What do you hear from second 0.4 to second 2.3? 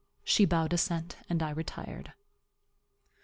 bowed assent, and I retired.